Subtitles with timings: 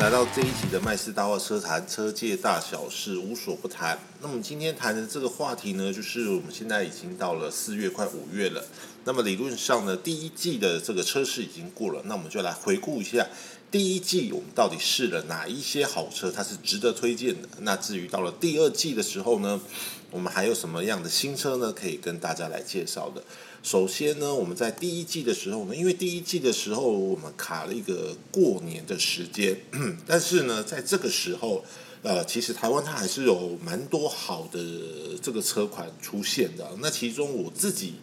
[0.00, 3.98] 来到这一集的麦斯大话车谈，车界大小事无所不谈。
[4.22, 8.64] 那么今天谈的这个话题呢，就是我们现在已经到了四月快五月了。
[9.04, 13.26] 那么理论上呢，第一季的这个车市已经过了，那我们就来回顾一下
[13.70, 17.48] 第一季我们到底试了哪一些好车，它是值得推荐的。
[17.58, 19.60] 那至于到了第二季的时候呢，
[20.10, 23.22] 我们还有什么样的新车呢，可以跟大家来介绍的？
[23.62, 29.54] 首先呢，我们在第一季的时候呢，因为第一季的时候我们卡了一个过年的时间，
[30.06, 31.62] 但是呢，在这个时候，
[32.02, 34.58] 呃，其实台湾它还是有蛮多好的
[35.20, 36.66] 这个车款出现的。
[36.80, 37.96] 那其中我自己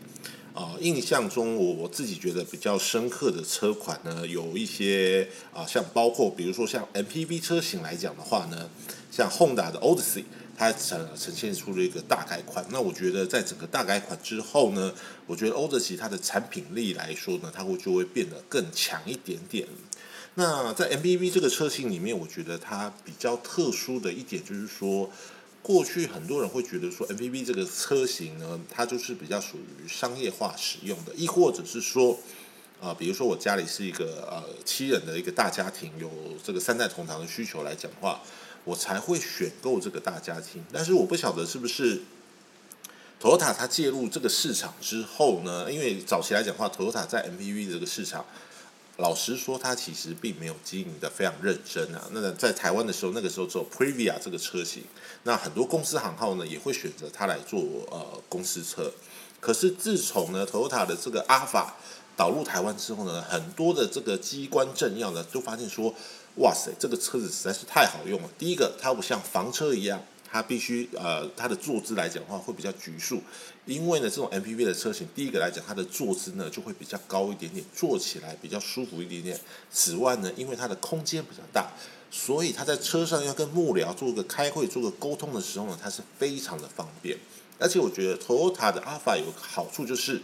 [0.54, 8.70] 啊，印象中我我自己觉得比较深刻的车款呢，有一些啊，像包括比如说像 MPV 车型来讲的话呢，
[9.12, 10.24] 像 Honda 的 Odyssey。
[10.58, 14.92] 它呈呈现出了一个大改款，那我觉得在整个大改款之后呢，
[15.28, 19.68] 我觉得欧德奇它的产品力来说呢，它会就会变得更强一点点。
[20.34, 25.12] 那在 MPV 这个车型里面，我觉得它比较特殊的一点就是说，
[25.62, 32.18] 过去很多人会觉得说 MPV 这个车型呢，它就是比较属于商业化使用的，亦或者是说，
[32.82, 36.10] 啊，比如说我家里是一个呃七人的一个大家庭，有
[36.44, 38.20] 这个三代同堂的需求来讲话。
[38.68, 42.02] 我才会选购这个大家庭，但是我不晓得是不是
[43.22, 45.72] ，Toyota 它介入这个市场之后呢？
[45.72, 48.26] 因为早期来讲的话，Toyota 在 MPV 这个市场，
[48.98, 52.10] 老实说，它其实并没有经营的非常认真啊。
[52.12, 54.84] 那在台湾的时候，那个时候只有 Previa 这个车型，
[55.24, 58.92] 那很多公司行号呢也会选择它来做呃公司车。
[59.40, 61.78] 可是自从呢 Toyota 的这个阿法
[62.18, 65.96] 导入台湾之后呢，很多的这个机关政要呢都发现说。
[66.38, 68.30] 哇塞，这个车子实在是太好用了。
[68.38, 70.00] 第一个，它不像房车一样，
[70.30, 73.22] 它必须呃，它的坐姿来讲的话会比较局促。
[73.66, 79.40] 因为呢，这种 MPV 的车型，第一个来讲，它的坐姿呢就会比较高一点点，坐起来比较舒服一点点。
[79.72, 81.72] 此外呢，因为它的空间比较大，
[82.12, 87.18] 所以它在车上要跟幕僚做个开会、做个沟通的时候呢，它是非常的方便。
[87.60, 90.22] 而且我觉得 Toyota 的 Alpha 有个好处就是，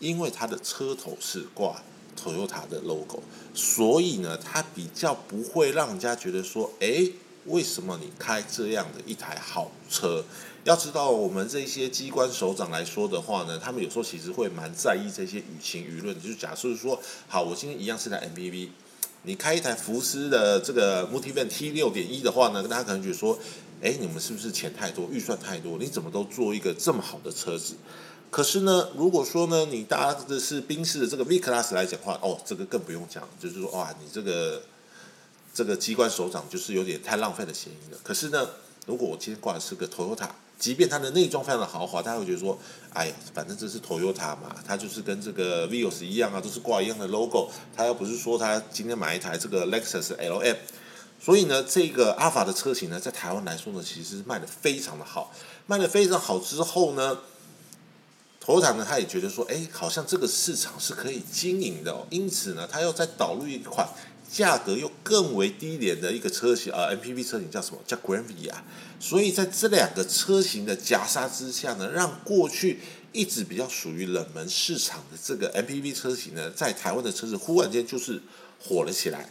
[0.00, 1.80] 因为它的车头是挂。
[2.18, 3.22] Toyota 的 logo，
[3.54, 7.08] 所以呢，它比较不会让人家觉得说，哎，
[7.46, 10.24] 为什么你开这样的一台好车？
[10.64, 16.20] 要知道，我们这些机关首长来说的话呢，他们有时候其实会蛮在意这些舆情舆论。
[16.20, 18.68] 就假设说，好，我今天一样是台 MPV，
[19.22, 23.38] 你开一台福斯的这个 Multivan T 六点一的话呢，大家可能觉得说，
[23.80, 25.78] 哎，你们是不是钱太多，预算太多？
[25.78, 27.74] 你怎么都做一个这么好的车子？
[28.30, 34.62] 可是呢，如果说呢，你搭的是宾士的这个 V Class 来讲话，哦，这个更不用讲，就是说，哇，你这个
[35.54, 37.98] 这个机关首长就是有点太浪费的嫌疑了。
[38.02, 38.46] 可是呢，
[38.86, 40.28] 如果我今天挂的是个 Toyota，
[40.58, 42.58] 即便它的内装非常的豪华，大家会觉得说，
[42.92, 47.50] 哎呀，反正这是 Toyota 嘛，它就是跟这个 Vios 一样啊，都是挂一样的 logo。
[47.74, 50.56] 它又不是说它今天买一台这个 Lexus LM，
[51.18, 55.32] 所以呢，这个阿法的车型呢，在台湾来说呢，其实卖的非常的好，
[55.66, 57.18] 卖的非常好之后呢。
[58.48, 63.86] 头塔呢，他也觉得说，哎，好像这个市场是可以经营的，哦因此呢，他要再导入一款
[64.32, 67.78] 价格又更为低廉的一个车型，呃，MPV 车型叫什么？
[67.86, 68.54] 叫 Grand Via。
[68.98, 72.80] 所以在这两个车型的夹杀之下呢，让过去
[73.12, 78.22] 一直比较属于冷门市场的这个 MPV 车型呢，在台湾的车子忽然间就是
[78.58, 79.28] 火了起来。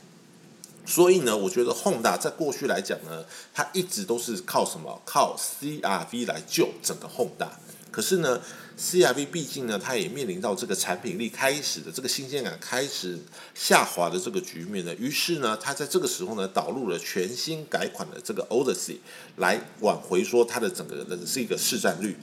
[0.85, 5.01] 所以呢，我觉得 Honda 在过去来讲呢，它一直都是靠什么？
[5.03, 7.49] 靠 CRV 来救整个 Honda。
[7.97, 8.39] 可是呢
[8.79, 13.17] ，CRV 毕竟呢，它也面临到这个产品力开始的这个新鲜感开始
[13.55, 14.93] 下滑的这个局面呢。
[14.99, 18.97] 于是呢，它在这个时候呢，导入了全新改款的这个 Odyssey
[19.37, 22.15] 来挽回说它的整个的是一个市占率。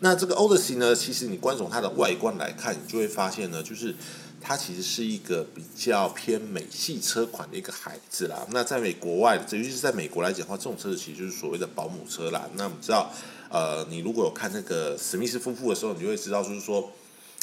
[0.00, 3.94] 那这个 Odyssey 呢，其实你观从它的外观来看，你就会发现呢，就是
[4.40, 8.46] 它其实是一个比较偏美系车款的一个孩子啦。
[8.50, 12.48] 那在美国外，尤其是在美国来讲的话，这种车子其实就是所谓的保姆车啦。
[12.54, 13.12] 那我们知道。
[13.50, 16.90] 呃，你如果有看那个史密斯夫妇的时候，你就会知道，就是说，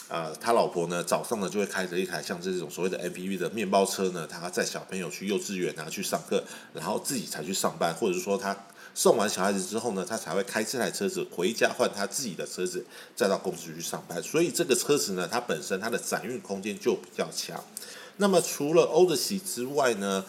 [0.08, 6.44] 呃，他老婆呢早上呢就会开着一台像这种所谓的 MPV 的面包车呢，他载小朋友去幼稚园啊去上课，
[6.74, 8.56] 然后自己才去上班，或者是说他
[8.94, 12.86] 送完小孩子之后呢，他才会开这台车子回家换他自己的车子，
[13.16, 14.22] 再到公司去上班。
[14.22, 17.62] 所以这个车子呢，它本身它的载运空间就比较强。
[18.18, 20.24] 那么除了欧德喜之外呢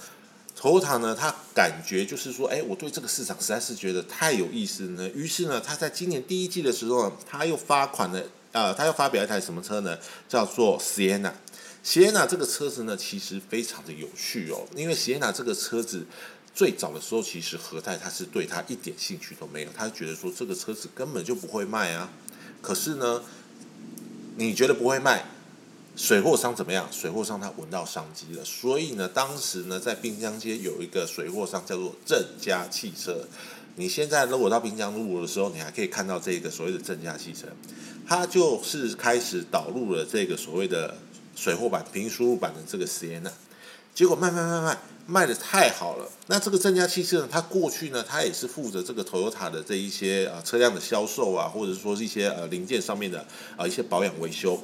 [0.59, 5.09] ？Toyota 呢，他感觉就是说，哎，我对这个市场实在是觉得太有意思呢。
[5.11, 8.23] 于是呢，他在今年第一季的时候，他又发款了，
[8.53, 9.99] 呃，他又发表一台什么车呢？
[10.29, 11.33] 叫做 Sienna。
[11.85, 14.67] Sienna 这个车子呢，其实非常的有趣哦。
[14.75, 16.07] 因为 Sienna 这个车子
[16.55, 22.11] 最早的时候，其实何泰他是对他一点兴趣都没有，他觉得说这个车子根本就不会卖啊。
[22.63, 23.23] 可是呢，
[24.37, 25.27] 你觉得不会卖？
[25.97, 26.87] 水货商怎么样？
[26.93, 33.27] 水货商他闻到商机了，所以呢，当时呢，在滨江街有一个水货商叫做正佳汽车。
[33.77, 37.47] 你现在如果到滨江路的时候，你还可以看到这个所谓的正佳汽车，
[38.07, 40.95] 它就是开始导入了这个所谓的
[41.35, 43.33] 水货版、平输入版的这个实验呢。
[43.95, 46.07] 结果卖卖卖卖卖的太好了。
[46.27, 53.27] 那这个正佳汽车呢，它过去呢，它也是负责这个 Toyota 的这一些啊车辆的销售啊，或者说是一些呃零件上面的
[53.57, 54.63] 啊一些保养维修。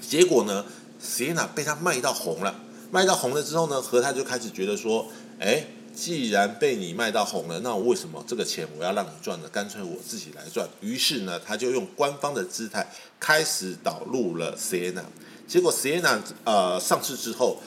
[0.00, 0.64] 结果呢
[1.02, 2.54] ，Sienna 被他卖到红了，
[2.90, 5.08] 卖到红了之后呢，和泰就开始觉得说，
[5.38, 9.48] 哎，既然被你卖到红了，那我为什么这个钱我要让你赚呢？
[9.48, 10.68] 干脆我自己来赚。
[10.80, 12.86] 于是呢，他就用官方的姿态
[13.18, 15.04] 开始导入了 Sienna。
[15.46, 17.60] 结果 Sienna 呃上市之后，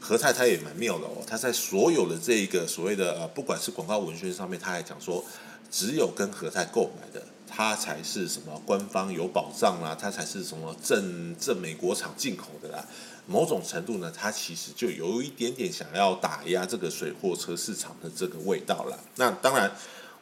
[0.00, 5.24] 和泰他也蛮妙的哦，他在所有的这一个所谓的呃不管是广告文宣上面，他还讲说，
[5.70, 7.24] 只有跟和泰购买的。
[7.54, 12.82] 它才是什么官方有保障啦，它才是什么正正美国厂进口的啦。
[13.26, 18.98] 某种程度呢，它其实就有一点点想要打压这个水货车市场的这个味道了。
[19.16, 19.70] 那当然，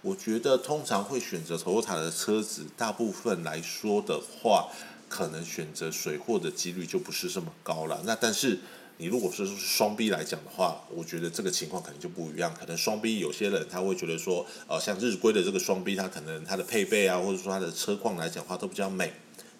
[0.02, 4.68] 我觉得通常会选择 Toyota 的车子，大部分来说的话，
[5.08, 8.02] 可能选择水货的几率就不是这么高了。
[8.04, 8.58] 那但是。
[9.00, 12.54] 你如果是双 B 来讲的话，我觉得这个情况可能就不一样。
[12.54, 19.10] 可能双 B 有些人他会觉得说，呃，像日规的这个双 B，它可能它的配备啊，或者说它的车况来讲的话都比较美，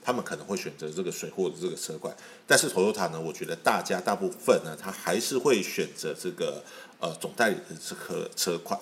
[0.03, 2.15] 他们可能会选择这个水货的这个车款。
[2.47, 6.63] 但是 Toyota 呢，我觉得大家大部分呢，他还是会选择这个
[6.99, 8.79] 呃总代理的这个车款。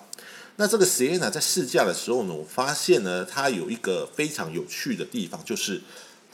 [0.57, 5.81] 那这个 Sienna 在试驾的时候呢，我发现呢，它有一个非常有趣的地方，就是。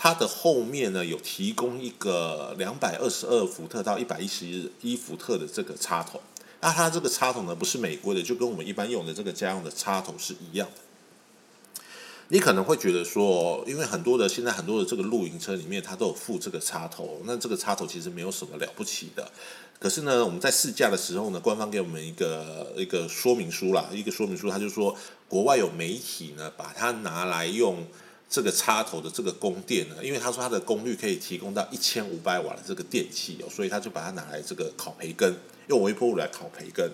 [0.06, 6.22] 它的后面呢有提供一个两百二十二伏特到一百一十一伏特的这个插头，
[6.62, 11.90] 那它这个插头呢不是美国的，就跟我们一般用的这个家用的插头是一样的。
[12.28, 19.32] 你可能会觉得说，因为很多的现在很多的这个露营车里面它都有附这个插头，那这个插头其实没有什么了不起的。
[19.80, 24.96] 可是呢，我们在试驾的时候呢，官方给我们一个一个说明书啦，一个说明书，他就说
[25.28, 27.84] 国外有媒体呢把它拿来用。
[28.28, 35.34] 这个插头的这个供电呢，因为他说它的功率可以提供到一千五百瓦的这个电器哦，所以他就把它拿来这个烤培根，
[35.70, 36.92] 用微波炉来烤培根。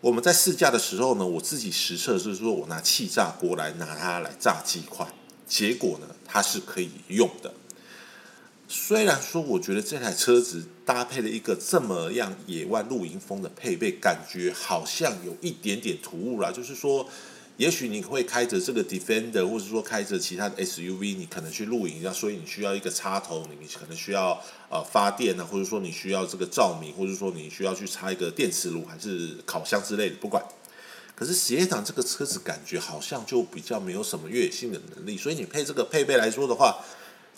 [0.00, 5.06] 我们在试驾的时候呢，我自己实测是说我拿气炸锅来拿它来炸鸡块，
[5.48, 7.52] 结果呢它是可以用的。
[8.68, 17.08] 虽然说我觉得这台车子搭配了一个这么样野外露营风的配备，感觉好像有一点点突兀啦，就是说。
[17.56, 30.44] 也许你会开着这个 Defender，或者说开着其他的 SUV，你可能去露营，那所以你需要一个插头，你可能需要呃发电呢，或者说你需要这个照明，或者说你需要去插一个电磁炉还是烤箱之类的，不管。
[31.14, 36.84] 可是实业长这个车子感觉好像就比较没有什么越野性的能力，所以你配这个配备来说的话，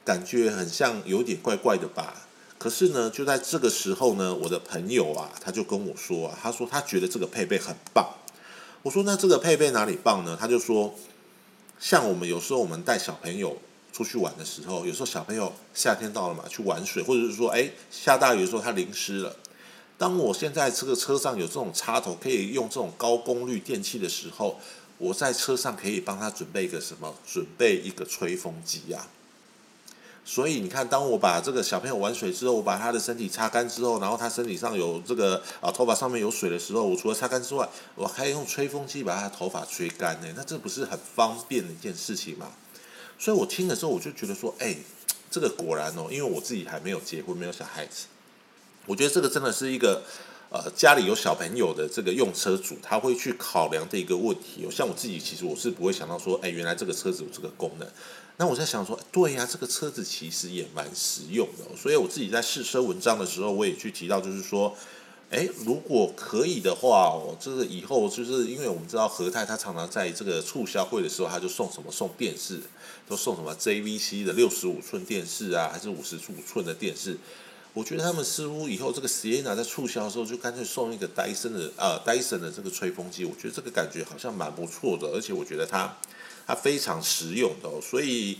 [0.02, 2.26] 感觉很像有点怪怪的吧。
[2.56, 8.08] 可是呢，就在这个时候呢，我的朋友啊，他就跟我说啊，他说他觉得这个配备很棒。
[8.86, 10.36] 我说那这个配备哪里棒呢？
[10.38, 10.94] 他就说，
[11.76, 13.58] 像我们有时候我们带小朋友
[13.92, 19.34] 出去玩的时候，有时候小朋友夏天到了嘛，去玩水，或者是说，哎，下大雨的时候他淋湿了。
[19.98, 24.60] 当我现在这个车上有这种插头，可以用这种高功率电器的时候，
[24.98, 27.12] 我在车上可以帮他准备一个什么？
[27.26, 29.08] 准备一个吹风机呀。
[30.28, 40.26] 所以你看，当我把这个小朋友玩水之后，我把他的身体擦干之后，然后他身体上有这个啊头发上面有水的时候，我除了擦干之外，我还用吹风机把他的头发吹干呢。
[40.36, 42.48] 那这不是很方便的一件事情吗？
[43.20, 44.76] 所以我听的时候，我就觉得说，哎，
[45.30, 48.06] 这个果然哦，因为我自己还没有结婚，没有小孩子，
[48.86, 50.02] 我觉得这个真的是一个
[50.48, 54.66] 呃家里有小朋友的这个用车主他会去考量的一个问题。
[54.70, 57.88] 像我自己，其实我是不会想到说，哎，原来这个车子有这个功能。
[58.38, 64.76] 那我在想说，对呀，这个车子其实也蛮实用的，所以我自己在试车文章的时候，我也去提到，就是说，
[65.30, 72.60] 哎，如果可以的话，哦，就是以后就是因为我们知道和泰他常常在这个促销会的时候，他就送什么送电视，
[73.08, 77.16] 都送什么 JVC 的六十五寸电视啊，还是五十五寸的电视。
[77.76, 85.94] 我觉得他们似乎以后这个 Sienna 在促销的时候，就干脆送一个戴森的呃戴森的这个吹风机，我觉得这个感觉好像蛮不错的，而且我觉得它。
[86.48, 88.38] 它非常实用的，所以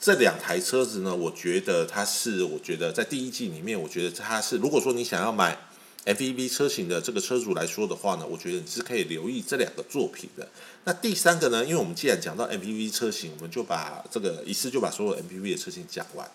[0.00, 5.58] 这两台车子呢，我觉得它是，我觉得在第一季里面，我觉得它是，如果说你想要买
[6.04, 10.48] FEV 车型的这个车主来说的话呢，我觉得你是可以留意这两个作品的。
[10.84, 16.30] 那第三个呢，因为我们既然讲到 MPV 车型，我们就把这个一次就把所有 MPV 的车型讲完。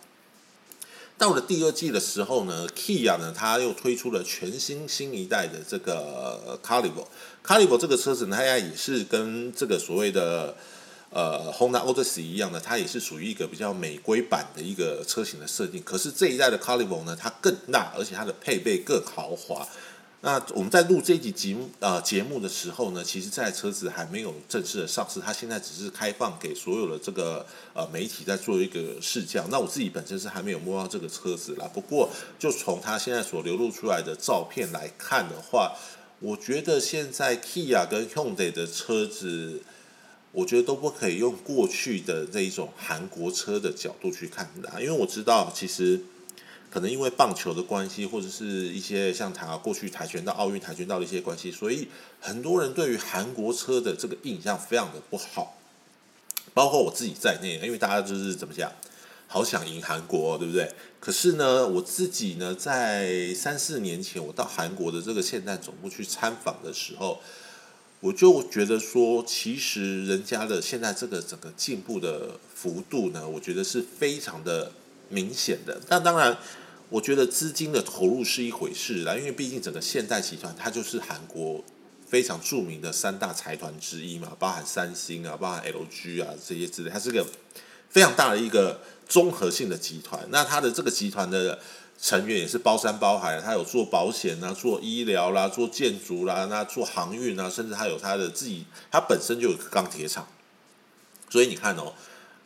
[1.18, 7.08] 到了第二季的时候呢，Kia 呢，它又推出了全新新一代的这个 Calibo。
[7.46, 10.56] Calibo 这个车子呢，它也是跟这个所谓的
[11.12, 15.82] 呃，Honda Odyssey 一样的，它也是属于一个比较美规版的一个车型的设定。
[15.84, 19.66] 可是这一代的 Carnival 呢，它更大，而且它的配备更豪华。
[20.26, 29.44] 那我们在录这一集节目呃节目的时候呢，其实这台车子还没有正式的上市，它现在只是开放给所有的这个呃媒体在做一个试驾。
[29.52, 31.70] 那我自己本身是还没有摸到这个车子啦。
[31.74, 35.74] 不过就从它现在所流露出来的照片来看的话，
[36.22, 39.62] 我觉得现在 Kia 跟 Hyundai 的车子，
[40.32, 46.00] 我觉得都不可以用过去的这一种韩国车的角度去看的，因为我知道其实。
[46.74, 51.88] 可能因为棒球的关系，或者是一些像台过去跆拳道、奥运跆拳道的一些关系，所以
[52.20, 55.56] 很多人对于韩国车的这个印象非常的不好，
[56.52, 57.60] 包括我自己在内。
[57.64, 58.72] 因为大家就是怎么讲，
[59.28, 60.68] 好想赢韩国，对不对？
[61.00, 67.22] 可是呢，我自己呢，在三四年前我到韩国的这个现代总部去参访的时候，
[68.00, 74.72] 我就觉得说，其实人家的现在这个整个进步的幅度呢，我觉得是非常的
[75.10, 75.80] 明显的。
[75.88, 76.36] 但当然。
[76.94, 81.64] 我觉得资金的投入是一回事啦，因为毕竟整个现代集团它就是韩国
[82.08, 87.26] 非常著名的三大财团之一嘛，包含三星啊，包含 LG 啊这些之类，它是个
[87.90, 90.24] 非常大的一个综合性的集团。
[90.30, 91.58] 那它的这个集团的
[92.00, 100.28] 成员也是包山包海，它有做保险啊，做医疗啦，做建筑啦，那做航运啊，甚至它有它的自己，它本身就有钢铁厂。
[101.28, 101.92] 所以你看哦。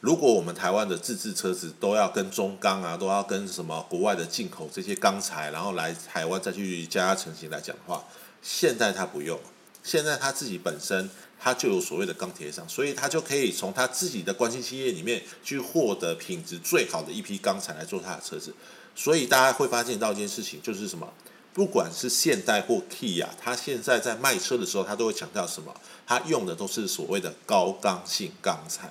[0.07, 8.01] 如果我们台湾的自制车子都要跟中钢啊，都要跟什么国外的进口这些钢材，然后来台湾再去加压成型来讲的话，
[8.41, 9.37] 现在它不用，
[9.83, 18.53] 现在它自己本身它就有所谓的钢铁厂，所以它就可以从它自己的关系企业里面去获得品质最好的一批钢材来做它的车子。
[18.95, 21.11] 所以大家会发现到一件事情，就是什么，
[21.53, 28.89] 不管是现代或 Key 啊，它现在在卖车的时候，它都会强调什么，它用的都是所谓的高刚性钢材。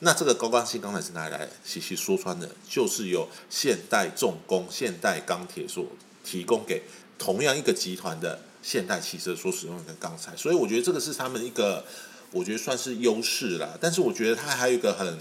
[0.00, 1.48] 那这个高刚性钢材是哪里来？
[1.64, 5.84] 其实说穿的，就是由现代重工、现代钢铁所
[6.22, 6.82] 提供给
[7.18, 10.36] 同样一个集团的现代汽车所使用的钢材。
[10.36, 11.84] 所以我觉得这个是他们一个，
[12.30, 13.76] 我觉得算是优势啦。
[13.80, 15.18] 但是我觉得它还有一个很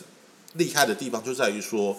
[0.53, 1.97] 厉害的地方，就在于说，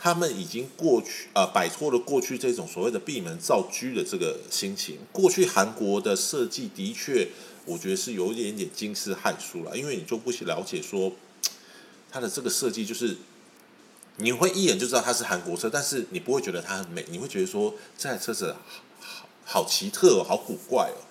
[0.00, 4.98] 他们已经过去呃摆脱了过去这种所谓的闭门造车的这个心情。
[5.10, 7.26] 过去韩国的设计的确，
[7.64, 11.10] 我觉得是有一点点惊世骇俗了，因为你就不了解说。
[12.16, 13.14] 它的这个设计就是，
[14.16, 18.56] 你会一眼就知道它是韩国车，但是你不会觉得它很美，你会觉得说这台车子
[18.98, 21.04] 好好奇特哦，好古怪哦。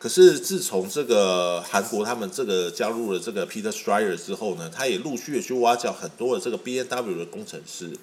[0.00, 7.96] 可是自从这个韩国他们这个加入了这个 Peter Strider 之后呢，他也陆续的去挖角很多的这个 B N W 的工程师，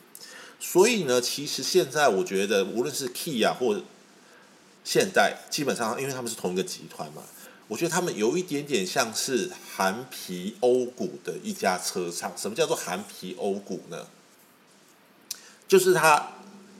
[0.58, 3.82] 所以呢，其实现在我觉得无论是 Key 啊或
[4.86, 7.22] 现代，基本上因为他们是同一个集团嘛。
[7.68, 12.32] 我觉得他们有一点点像是韩皮欧股的一家车厂。
[12.38, 14.06] 什么叫做韩皮欧股呢？
[15.68, 16.34] 就是它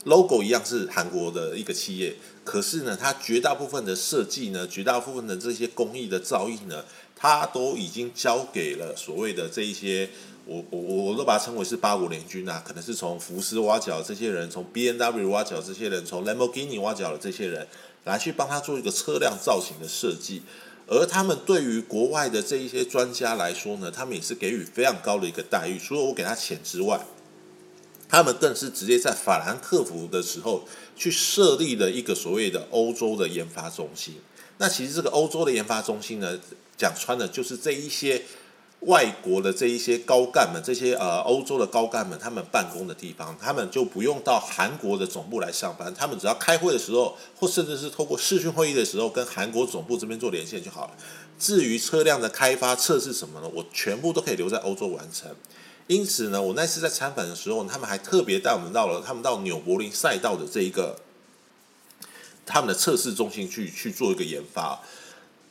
[0.04, 10.08] logo 一样是韩国的一个企业，可是呢，它绝大部分的设计呢，绝大部分的这些工艺的造诣呢，它都已经交给了所谓的这一些，
[10.46, 17.68] 我我我都把它称为是八国联军啊，可能是从福斯挖角这些人，从 B N W 挖角这些人，从 Lamborghini 挖角的这些人，
[18.04, 20.44] 来去帮他做一个车辆造型的设计。
[20.88, 25.80] 而他们对于国外的这一些专家来说呢，他们也是给予非常高的一个待遇。
[25.80, 27.00] 除了我给他钱之外，
[28.08, 34.16] 他们更是直接在法兰克福的时候去设立了一个所谓的欧洲的研发中心。
[34.58, 36.40] 那其实这个欧洲的研发中心呢，
[36.78, 38.24] 讲穿了就是这一些。
[38.86, 50.94] 外国的这一些高干们，这些呃欧洲的高干们，他们办公的地方，他们就不用到韩国的总部来上班，他们只要开会的时候，或甚至是透过视讯会议的时候，跟韩国总部这边做连线就好了。
[51.40, 53.50] 至于车辆的开发测试什么呢？
[53.54, 55.36] 我全部都可以留在欧洲完成。
[55.88, 60.96] 因此呢，我那次在参访的时候，他们还特别带我们到了他们到纽柏林赛道的这一个
[62.46, 64.80] 他们的测试中心去去做一个研发。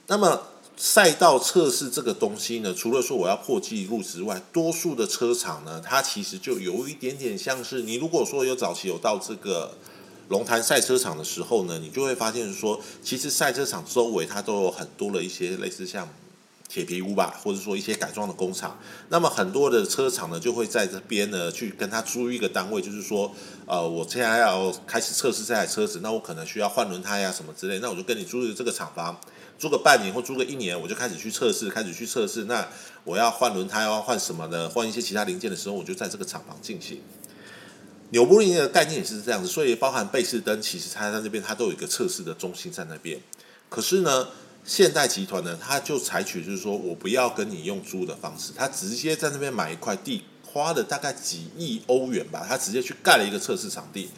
[0.07, 0.54] 那么。
[0.77, 9.77] 赛道测试这个东西呢，除了说我要破纪录之外，多数的车厂呢，它其实就有一点点像是你如果说有早期有到这个
[10.29, 16.09] 龙潭赛车场的时候呢，你就会发现说，其实赛车场周围它都有很多的一些类似像。
[16.67, 18.77] 铁皮屋吧，或者说一些改装的工厂，
[19.09, 23.31] 那么很多的车厂呢，就会在这边呢去跟他租一个单位，就是说，
[23.67, 29.17] 呃，我现在要开始测试这台车子，那我可能需要换轮胎啊什么之类，那我就跟你租这个厂房，
[29.59, 32.45] 租个半年或租个一年，我就开始去测试，开始去测试。
[32.45, 32.69] 那
[33.05, 37.01] 我要换轮胎要换什么的，换一些其他零件的时候，我就在这个厂房进行。
[38.11, 43.21] 纽布林的概念也是这样子，所以包含贝士登，其实它在那边它都有一个测试的中心在那边。
[43.69, 44.29] 可是呢？
[44.67, 54.09] 现代集团呢，他就采取就是说我不要跟你用租的方式，他直接在那边买一块地，花了大概几亿欧元吧，他直接去盖了一个测试场地，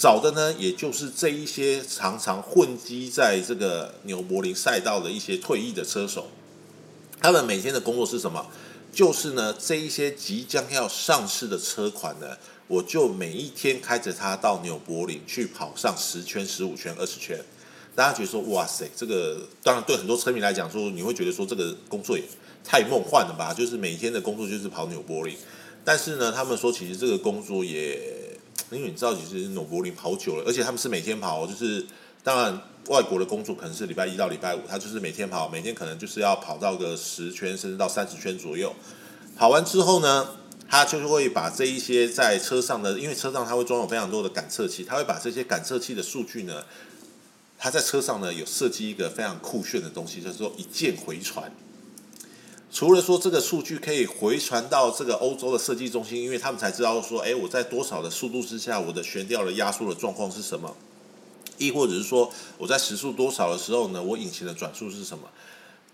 [0.00, 6.28] 找的呢，也就是这一些常常混迹在这个纽柏林赛道的一些退役的车手，
[7.20, 8.46] 他们每天的工作是什么？
[8.90, 17.38] 就是呢，这一些即将要上市的车款呢，我就每一天开着它到纽柏林去跑上十圈、十五圈、二十圈。
[17.94, 22.24] 大家觉得说哇塞，这个当然对很多车迷来讲说，你会觉得说这个工作也
[22.64, 23.52] 太梦幻了吧？
[23.52, 25.36] 就是每天的工作就是跑纽柏林，
[25.84, 28.00] 但是呢，他们说其实这个工作也，
[28.70, 31.84] 因为你知道，其实纽柏林跑久了，而且他们是每天跑，就是
[32.22, 38.74] 当然外国的工作可能是礼拜一到礼拜五，他就是每天跑，每天可能就是要跑到个十圈甚至到三十圈左右。
[39.36, 40.28] 跑完之后呢，
[40.68, 46.62] 他就是会把这一些在车上的，因为车上他会装有非常多的感测器，他会把这些感测器的数据呢。
[47.58, 51.52] 他在车上呢有设计一个非常酷炫的东西，就是说一键回传。
[52.72, 60.76] 除了说这个数据可以回传到这个欧洲的设计中心，因为他们才知道说，哎，我在多少的速度之下，我的悬吊的压缩的状况是什么？
[61.58, 65.24] 亦或者是说，我在时速多少的时候呢，我引擎的转速是什么？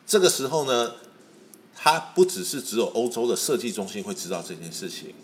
[0.06, 0.92] 这个时候呢，
[1.74, 5.14] 它不只是只有欧洲的设计中心会知道这件事情。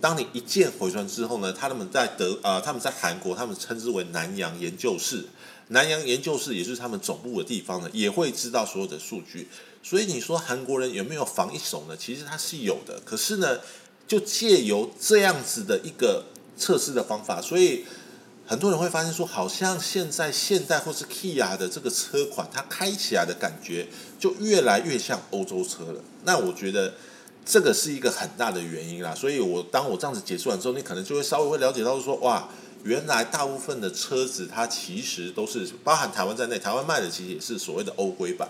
[0.00, 5.24] 当你一键回传之后呢，他们在德啊，他们在韩国，他们称之为南洋研究室。
[5.68, 9.48] 南洋研究室也是他们总部的地方呢，也会知道所有的数据。
[9.88, 11.96] 所以你说韩国人有没有防一手呢？
[11.96, 13.00] 其实他是有的。
[13.04, 13.60] 可是呢，
[14.08, 16.24] 就借由这样子的一个
[16.58, 17.84] 测试的方法，所以
[18.44, 23.86] 很多人会发现说，好像现在现代或是 Kia 的这个车款，它开起来的感觉
[24.18, 26.00] 就越来越像欧洲车了。
[26.24, 26.94] 那我觉得
[27.44, 29.14] 这个是一个很大的原因啦。
[29.14, 32.48] 所以我当我这样子解释完之后，你可能就会稍微会了解到说，哇。
[32.82, 38.48] 原来大部分的车子，它其实都是包含台湾在内，台湾卖的其实也是所谓的欧规版。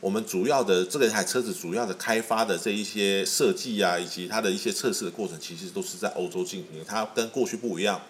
[0.00, 6.84] 我们主要的这个台车子主要的开发的这一些设计啊，以及它的一些测试的过程，其实都是在欧洲进行。
[6.86, 8.00] 它跟过去不一样，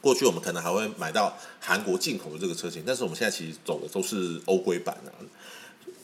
[0.00, 5.12] 过去我们可能还会买到韩国进口的这个车型，但是我们现在其实走的都是欧规版的。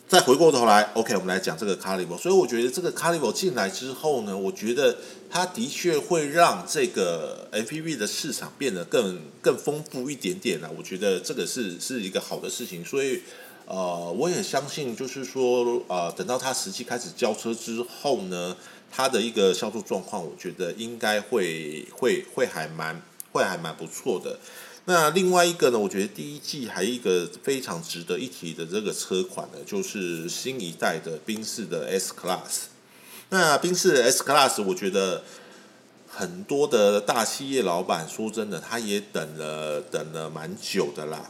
[0.09, 4.97] 再回过头来，OK，我们来讲这个 c a l i b r 所以我觉得这个 c a l i b r 进来之后呢，我觉得
[5.29, 10.71] 它的确会让这个 MPV 的市场变得更更丰富一点点啊。
[10.77, 12.85] 我觉得这个是是一个好的事情。
[12.85, 13.21] 所以，
[13.67, 18.57] 呃，我也相信，就是说，呃，等到它实际开始交车之后呢，
[18.93, 23.03] 它的一个销售状况，我觉得应该会会会还蛮
[23.33, 24.39] 会还蛮不错的。
[24.85, 25.79] 那另外一个呢？
[25.81, 32.67] 我觉得第一季还一个非常值得一提的这个车款呢，就是新一代的宾士的 S Class。
[33.31, 35.25] 那宾士 S Class，我觉得
[36.07, 41.29] 很多的大企业老板说真的，他也等了等了蛮久的啦。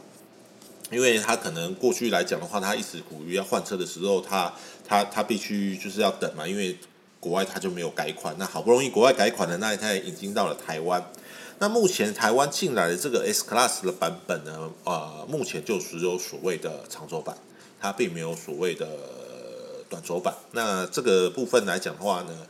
[0.89, 4.53] 因为他可能过去来讲的话，他一直苦于要换车的时候，他
[4.87, 6.77] 他他必须就是要等嘛，因为
[7.19, 8.35] 国外他就没有改款。
[8.37, 11.03] 那好不容易国外改款的那一台引进到了台湾。
[11.59, 17.35] 那目前台湾进来的这个 S Class 的版本呢，呃，目前就只有所谓的长轴版，
[17.81, 18.87] 它并没有所谓的
[19.89, 20.35] 短轴版。
[20.51, 22.47] 那这个部分来讲的话呢，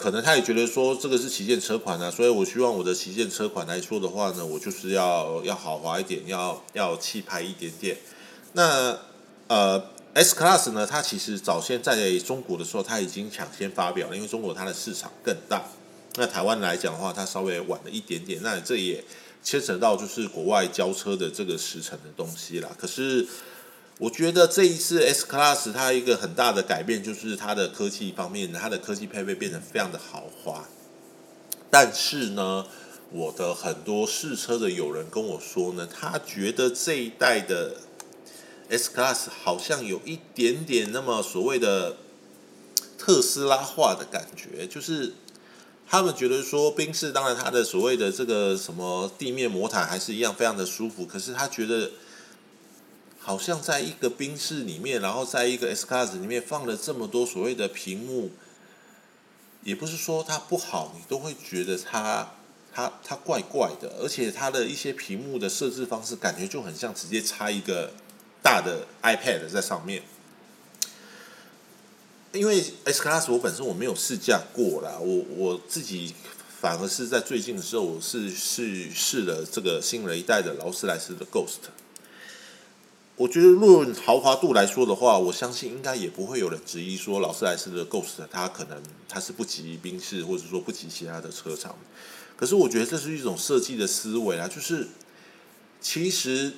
[0.00, 7.98] 可能他也觉得说这个是旗舰车款啊，所以我希望我的旗舰车款来说的话呢，我就是要要豪华一点，要要气派一点点。
[8.54, 8.98] 那
[9.48, 9.84] 呃
[10.14, 15.62] S Class 呢，它其实早先在中国的时候，它已经抢先发表了，因为中国它的市场更大。
[16.16, 19.04] 那台湾来讲的话，它稍微晚了一点点，那这也
[19.44, 22.68] 牵扯到就是国外交车的这个时程的东西啦。
[22.76, 23.26] 可是
[24.00, 30.66] 我觉得这一次 S Class 它一个很大的改变就是它的科技方面，它的科技配备变得非常的豪华。
[31.70, 32.66] 但是呢，
[33.12, 37.76] 我的很多试车的友人跟我说呢，他觉得这一代的
[38.70, 41.98] S Class 好像有一点点那么所谓的
[42.96, 45.12] 特斯拉化的感觉，就是。
[45.92, 51.90] 他们觉得说，宾士当然它的所谓的这个什么地面魔毯还是一样非常的舒服，可是他觉得
[53.22, 58.30] 好像在一个冰室里面，然后在一个 S Class 里面放了这么多所谓的屏幕，
[59.62, 62.32] 也不是说它不好，你都会觉得它
[62.72, 67.92] 它它怪怪的，而且它的一些屏幕的设置方式，感觉就很像直接插一个
[68.42, 70.02] 大的 iPad 在上面。
[72.32, 76.14] 因为 S Class 我本身我没有试驾过啦，我我自己
[76.60, 81.68] 反而是在最近的时候，我是试试了这个新的一代的劳斯莱斯的 Ghost。
[83.20, 91.76] 我觉得论豪华度来说的话，我相信应该也不会有人质疑说劳斯莱斯的 Ghost 它可能它是不及宾士或者说不及其他的车厂。
[92.34, 94.88] 可是我觉得这是一种设计的思维啊，就是
[95.82, 96.54] 其实。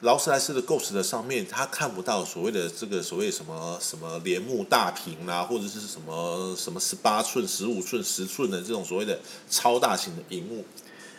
[0.00, 9.18] 劳斯莱斯的 Ghost 的上面，他看不到所谓的这个所谓什么什么帘幕大屏啦，或者是什么什么十八寸、十五寸、十寸的这种所谓的
[9.48, 10.56] 超大型的荧幕。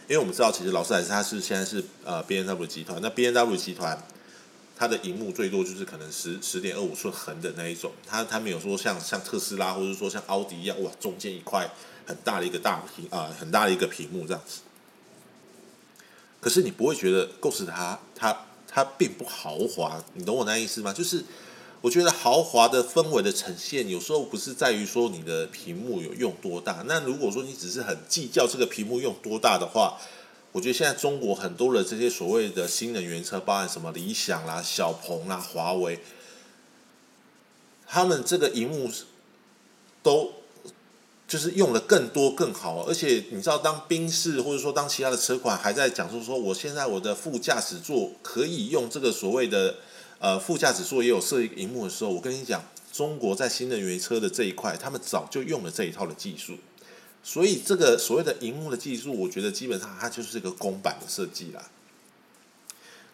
[0.07, 3.97] 因为我们知道，其实劳斯莱斯它是现在是呃 B N W 集团，那 B N W 集团
[4.77, 11.69] 它的荧幕最多就是可能十十点二五寸横的那一种，它它没有说像像特斯拉或者说像奥迪一样，哇，中间一块
[12.05, 14.61] 很大的一个大屏啊，很大的一个屏幕这样子。
[16.41, 20.91] 可是你不会觉得 Ghost 它它它并不豪华，你懂我那意思吗？
[20.91, 21.23] 就是
[21.81, 26.83] 我觉得豪华的氛围的呈现，有时候不是在于说你的屏幕有用多大。
[26.85, 29.97] 那如果说你只是很计较这个屏幕用多大的话，
[30.55, 35.99] 我觉得现在中国很多的这些所谓的新能源车，包含什么理想啦、小鹏啦、华为，
[37.85, 38.89] 他们这个荧幕
[40.01, 40.31] 都。
[41.27, 49.77] 就是用了更多更好，而且你知道，当宾士或者说当其他的车款还在讲述说，我现在我的副驾驶座可以用这个所谓的
[50.19, 52.63] 呃副驾驶座也有设一个荧幕的时候，我跟你讲，
[52.93, 56.53] 中国在新能源车的这一块，他们早就用了这一套的技术，
[57.25, 61.71] 所以这个所谓的荧幕的技术，我觉得基本上它就是一个公版的设计啦。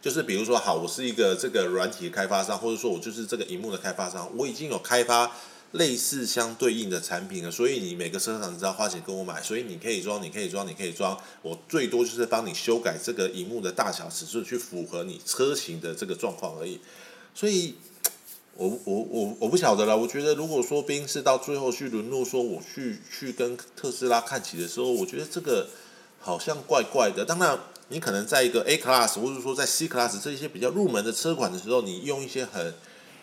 [0.02, 5.32] 就是比如说，好，我是一个这个软体开发商，或者说我就是这个荧幕的开发商，我已经有开发。
[5.74, 16.82] 类似相对应的产品了，所以你每个车厂你知道花钱跟我买，所以你可以装，你可以装，你可以装，我最多就是帮你修改这个荧幕的大小尺寸，去符合你车型的这个状况而已。
[17.34, 17.76] 所以，
[18.68, 19.98] 我我我我不晓得了。
[19.98, 25.68] 我觉得如果说宾士到最后去沦落，说我去去跟特斯拉看齐的时候，我觉得这个
[26.20, 27.26] 好像怪怪的。
[27.26, 32.74] 当然，你可能在一个 A Class 或者说在 C Class 这些比较入门的车款的时候，你用一些很。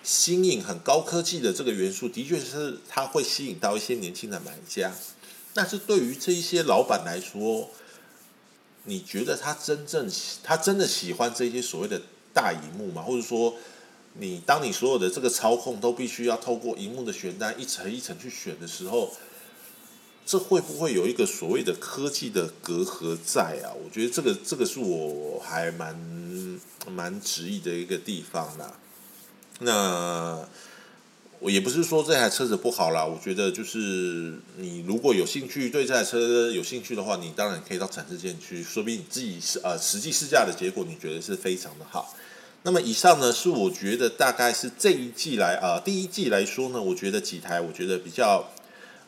[0.05, 4.95] 新颖、很高科技的这个元素，的确是它会吸引到一些年轻的买家。
[5.53, 7.69] 但是对于这一些老板来说，
[8.85, 10.09] 你觉得他真正
[10.43, 12.01] 他真的喜欢这些所谓的
[12.33, 13.03] 大荧幕吗？
[13.03, 13.57] 或者说，
[14.21, 19.13] 你当你所有的这个操控都必须要透过荧幕的选单一层一层去选的时候，
[20.27, 23.73] 这会不会有一个所谓的科技的隔阂在啊？
[23.73, 28.75] 我觉得这个这个是我还蛮蛮执意的一个地方啦。
[29.61, 30.47] 那
[31.41, 42.15] 我也不是说这台车子不好啦，我觉得就是你如果有兴趣对这台车有兴趣的话，你当然可以到展示间去，说明你自己是呃实际试驾的结果，你觉得是非常的好。
[42.63, 48.51] 那么以上呢是我觉得大概是这一季来啊第一季来说呢，我觉得几台我觉得比较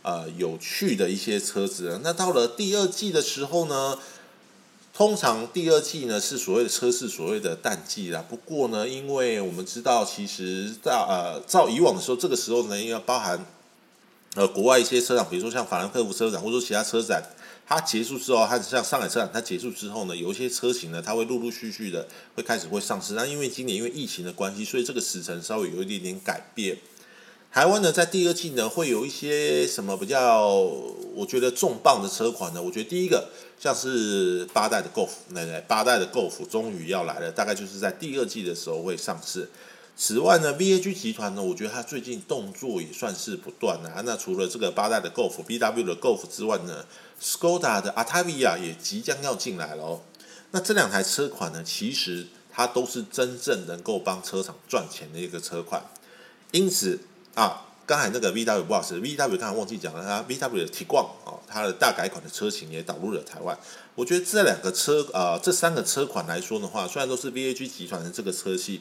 [0.03, 2.01] 呃有趣的一些车子。
[2.03, 3.99] 那到了第二季的时候呢？
[4.93, 8.23] 通常第二季呢是所谓的车市所谓的淡季啦。
[8.29, 13.47] 不过呢，因为我们知道，其实在呃照以往的时候，这个时候呢，因为包含
[14.35, 17.23] 呃国外一些车展，比如说像法兰克福车展，或者说其他车展，
[17.71, 22.05] 它结束之后，它像上海车展，它结束之后呢，有一些车型呢，它会陆陆续续的
[22.35, 23.15] 会开始会上市。
[23.15, 26.77] 那因为今年因为疫情的关系，所以这个时程稍微有一点点改变。
[27.53, 30.51] 台湾呢，在第二季呢，会有一些什么比较？
[31.15, 32.61] 我觉得重磅的车款呢？
[32.61, 39.49] 我觉得第一个像是八代的 Golf，那八代的 Golf 终于要来了，大概就是在第二季的时候会上市。
[40.03, 44.01] 此外呢，VAG 集团呢，我觉得它最近动作也算是不断啊。
[44.07, 46.87] 那除了这个八代的 Golf、BW 的 Golf 之外呢
[47.21, 50.01] ，Skoda 的 a t a v i a 也即将要进来了。
[50.53, 55.85] 那这两台车款呢，其实它都是真正能够帮车厂赚钱的一个车款，
[56.53, 57.01] 因此。
[57.35, 63.57] 啊，刚才那个 V W 不好意思，V W 刚才忘记讲了，它 V W 的 T 冠啊，它的大改款的车型也导入了台湾。
[63.95, 68.81] 我觉得这两个车啊，这三个车款来说的话，虽然都是 V A G 集团的这个车系，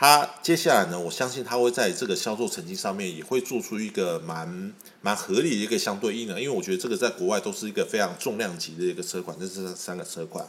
[0.00, 10.48] 它接下来呢，我相信它会在这个销售成绩上面也会做出一个蛮蛮合理的一个相对应的，因为我觉得这个在国外都是一个非常重量级的一个车款，这是三个车款。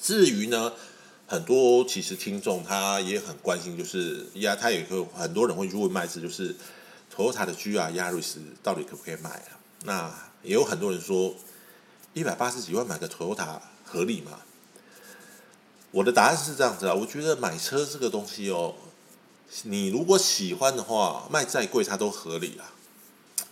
[0.00, 0.72] 至于呢？
[1.28, 6.54] 很多其实听众他也很关心，就是呀，他也会很多人会去问麦子，就是
[7.14, 9.60] Toyota 的 GR Yaris 到底可不可以买啊？
[9.84, 11.34] 那也有很多人说，
[12.14, 14.38] 一百八十几万买个 Toyota 合理吗？
[15.96, 18.74] 我的答案是这样子啊，我觉得买车这个东西哦，
[19.62, 22.68] 你如果喜欢的话，卖再贵它都合理啊。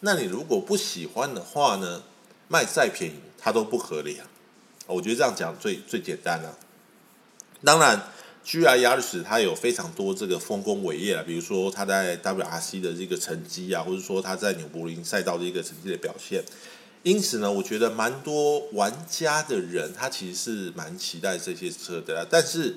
[0.01, 2.03] 那你如果不喜欢的话呢，
[2.49, 4.27] 卖再便宜它都不合理啊。
[4.87, 6.59] 我觉得这样讲最最简单了。
[7.65, 8.13] 当然
[8.45, 16.45] ，G R 雅力士它有非常多这个丰功伟业啊，比如说他在 W R C 的这个成绩啊，或者说他在纽柏林赛道的一个成绩的表现。
[17.05, 22.27] 因此呢，我觉得蛮多玩家的人他其实是蛮期待这些车的啦。
[22.29, 22.77] 但是，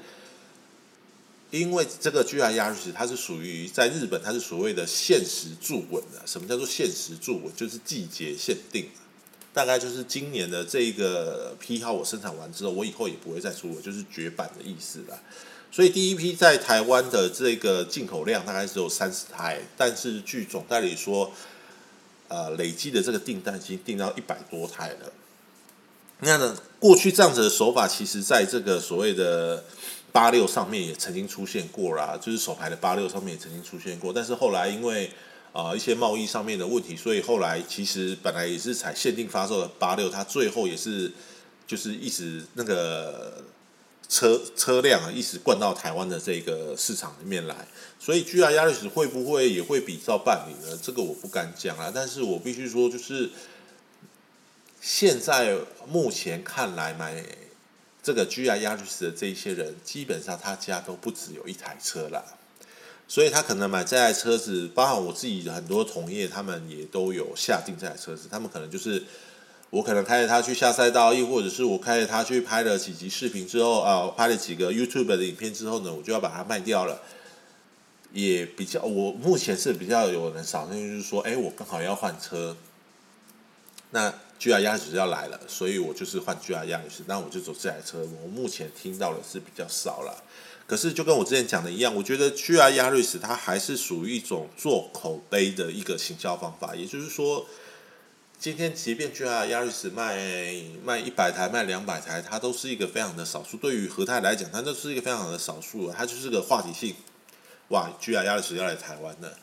[1.49, 6.21] 因为这个 G R 雅力士它是属于在日本，它是所谓的限时驻稳的。
[6.25, 7.55] 什么叫做限时驻稳？
[7.55, 8.89] 就是季节限定。
[9.53, 15.19] 大概就是今年的这个批号我生产完之后，我以后也不会再出了，就是绝版的意思了。
[15.71, 21.31] 所以第一批在台湾的这个进口量大概只有三十台，但是据总代理说，
[22.27, 25.13] 呃，累计的这个订单已经订到一百多台了。
[26.19, 29.63] 那呢，过去这样子的手法，其实在这个所谓的
[30.11, 35.11] 八六上面也曾经出现过啦，就是手牌的八六上面也曾经出现过，但是后来因为
[35.53, 41.11] 啊一些贸易上面的问题，所以后来其实本来也是采限定发售的八六，它最后也是
[41.67, 43.43] 就是一直那个
[44.09, 47.67] 车车辆啊，一直灌到台湾的这个市场里面来，
[47.99, 50.77] 所以 G R 压力会不会也会比照办理呢？
[50.81, 53.29] 这个我不敢讲啊，但是我必须说就是。
[54.79, 57.21] 现在目前看来，买
[58.01, 62.23] 这个 G I 亚律师的这一些人，基本上他家都不只有一台车了，
[63.07, 68.29] 所以他可能买这台车子，包含我自己很多同业，他们也都有下定这台车子。
[68.29, 69.03] 他们可能就是
[69.69, 77.01] 我可能开着它去下赛道，亦或者是我开着它去拍了几集视频之后啊，拍了几个 YouTube 的影片之后呢，我就要把它卖掉了。
[78.13, 82.55] 也比较，我目前是比较有人少，那就是说，哎，我刚好要换车，
[83.91, 84.13] 那。
[84.39, 88.07] G R 压力士要来了，所以我就是换 G R 压力士，那我就走这台车。
[88.21, 90.23] 我目前听到的是比较少了，
[90.67, 96.75] 可是就跟我之前讲的一样，我觉得 G R 压力士它还是属于一种做口碑的一个行销方法。
[96.75, 97.47] 也就是说，
[98.39, 100.15] 今天即便 G R 压力士卖
[100.85, 103.57] 卖一百台、卖两百台，它都是一个非常的少数。
[103.57, 106.93] 对于和泰来讲，它就是一个非常的少数了，它就是个话题性。
[107.69, 109.33] 哇，G R 压力士要来台湾了。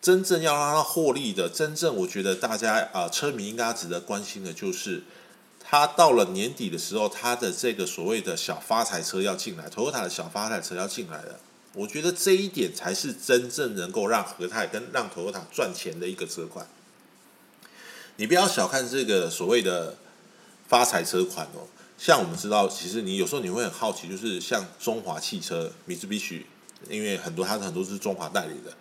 [0.00, 5.02] 真正要让它获利的，真正我觉得大家啊，车迷应该值得关心的就是，
[5.60, 11.38] 它到了年底的时候，它的这个所谓的小发财车要进来，Toyota 的小发财车要进来了。
[11.74, 16.66] 我觉得这一点才是真正能够让和泰跟让 Toyota 赚钱的一个车款。
[18.16, 19.96] 你不要小看这个所谓的
[20.68, 21.66] 发财车款哦。
[21.98, 26.46] 像我们知道，其实你有时候你会很好奇，就是像中华汽车、米兹比许，
[26.90, 28.72] 因为很多它很多是中华代理的。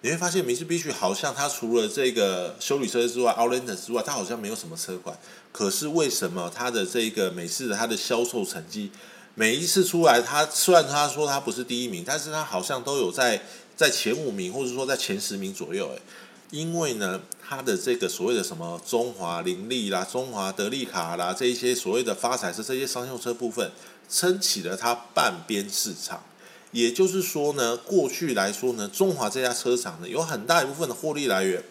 [0.00, 5.16] 你会发现，米斯必须好像它除了这个修理车之外，Outlander 之外，它好像没有什么车款。
[5.50, 8.90] 可是为什么它的这个美式的它的销售成绩，
[9.34, 13.40] 每一次出来，它虽然他说它不是第一名，但是它好像都有在
[13.76, 15.88] 在前五名，或者说在前十名左右。
[15.88, 16.02] 诶，
[16.50, 23.72] 因为呢，它的这个所谓的什么中华林立啦、中华德利卡啦这一些所谓的发财车这些商用车部分，
[24.08, 26.22] 撑起了它半边市场。
[26.70, 31.62] 也就是说呢，过去来说呢，中华这家车厂呢，有很大一部分的获利来源，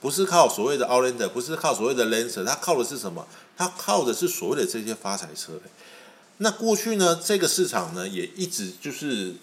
[0.00, 3.26] 不是靠所谓的 Outlander，不是靠所谓的 Lancer，它靠的是什么？
[3.56, 5.60] 它靠的是所谓的这些发财车。
[6.38, 9.34] 那过去呢，这个市场呢，也一直就是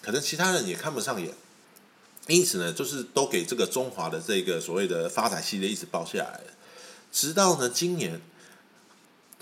[0.00, 1.32] 可能其他人也看不上眼，
[2.28, 6.40] 因此呢，就是都给这个中华的这个所谓的发财系列一直包下来。
[7.10, 8.20] 直到呢今年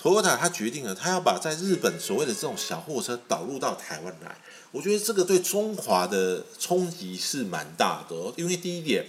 [0.00, 4.38] ，Toyota 他决定了，他要把在日本所谓的这种小货车导入到台湾来。
[4.70, 9.06] 我觉得这个对中华的冲击是蛮大的，因为第一点，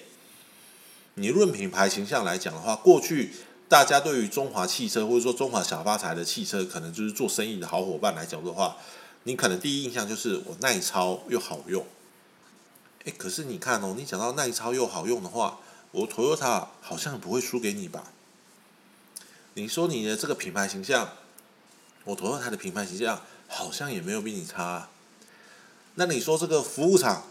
[1.14, 3.34] 你论品牌形象来讲的话，过去
[3.70, 8.78] 大家对于中华汽车或者说中华小发财的汽车，可能就是做生意的好伙伴来讲的话，
[9.24, 11.86] 你可能第一印象就是我耐操又好用。
[13.08, 15.60] 哎，可是你看哦，你讲到耐操又好用的话，
[15.92, 18.12] 我 Toyota 好像不会输给你吧？
[19.54, 21.14] 你说你的这个品牌形象，
[22.04, 24.90] 我 Toyota 的品牌形象好像也没有比你差。
[25.96, 27.24] 那你说这个服务厂，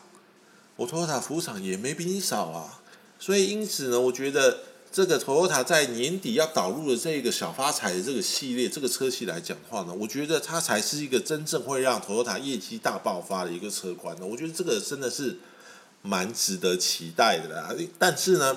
[0.76, 2.80] 我 Toyota 服务厂也没比你少啊，
[3.18, 4.60] 所以因此呢，我觉得
[4.90, 14.24] 这个 Toyota 在年底要导入的这个小发财的这个系列这个车系来讲的话呢，我觉得它才是一个真正会让 Toyota 业绩大爆发的一个车款呢。
[14.24, 15.38] 我觉得这个真的是
[16.06, 17.74] 蛮值得期待的啦。
[17.98, 18.56] 但是呢，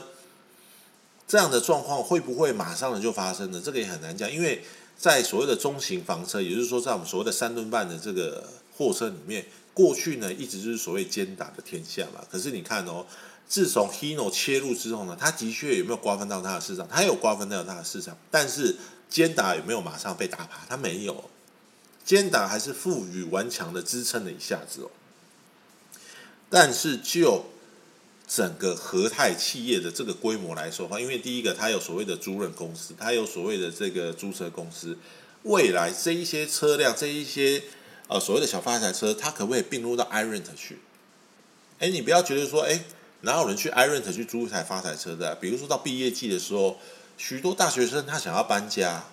[1.27, 3.61] 这样的状况会不会马上的就发生呢？
[3.63, 4.63] 这个也很难讲，因为
[4.97, 9.45] 在所谓的中型房车，也就是说在我们所谓的三吨半的这个货车里面。
[9.71, 12.21] 过去呢，一直就是所谓肩打的天下嘛。
[12.29, 13.05] 可是你看哦，
[13.47, 16.85] 自从 Hino 切入之后呢，它的确有没有瓜分到它的市场？
[16.91, 18.75] 它有瓜分到它的市场，但是
[19.09, 20.65] 肩打有没有马上被打趴？
[20.67, 21.29] 它没有，
[22.03, 24.91] 肩打还是赋予顽强的支撑了一下子哦。
[26.49, 27.45] 但是就
[28.27, 34.97] 整个和泰企业的这个规模来说的话，因为第一个它有所谓的租赁公司，它有所谓的这个租车公司，
[35.43, 37.63] 未来这一些车辆，这一些。
[38.11, 40.79] 呃，所谓的小发财车，它可不可以并入到 iRent 去？
[41.77, 42.83] 哎，你不要觉得说，哎，
[43.21, 45.35] 哪有人去 iRent 去租一台发财车的？
[45.35, 46.79] 比如说到毕业季的时候，
[47.19, 49.05] 许多大学生他想要搬家，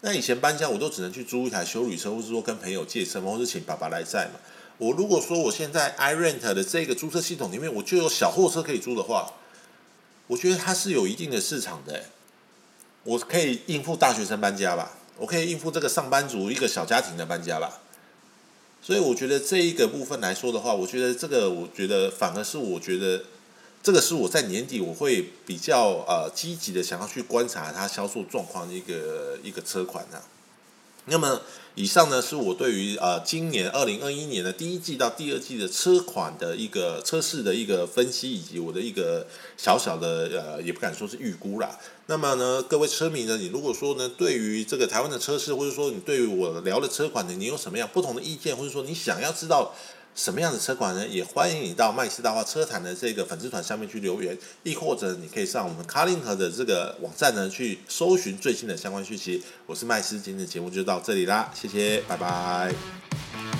[0.00, 4.40] 那以前搬家我都只能去租一台修理车，或是说跟朋友借车，或是请爸爸来载嘛。
[4.78, 9.32] 我如果说我现在 iRent 的这个租车系统里面，我就有小货车可以租的话，
[10.26, 12.04] 我觉得它是有一定的市场的。
[13.04, 17.80] 我可以应付大学生搬家吧，我可以应付这个上班族一个小家庭的搬家吧。
[18.80, 23.24] 所以我觉得这一个部分来说的话，我觉得这个，我觉得反而是我觉得
[23.82, 30.20] 这个是我在年底我会比较呃积极的想要去观察它销售状况的一个一个车款呢。
[31.06, 31.40] 那么
[31.74, 41.78] 以上呢是我对于呃今年二零二一年的第一季到第二季的车款的一个车市的一个分析，以及我的一个小小的呃也不敢说是预估啦。
[42.06, 49.74] 那么呢，各位车迷呢，你如果说呢对于这个台湾的车市，或者说你对于我聊的车款呢，你有什么样不同的意见，或者说你想要知道？
[50.14, 51.06] 什么样的车款呢？
[51.06, 59.42] 也欢迎你到麦斯大话车坛的这个粉丝团下面去留言，亦或者你可以上我们卡林河的这个网站呢去搜寻最新的相关讯息。
[59.66, 63.53] 我是麦斯，今天的节目就到这里啦，谢谢，拜拜。